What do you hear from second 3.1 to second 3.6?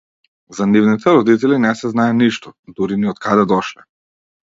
од каде